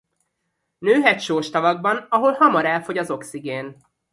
[0.79, 3.83] Nőhet sós tavakban ahol hamar elfogy az oxigén.